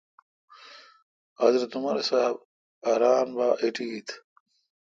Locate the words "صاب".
2.09-2.35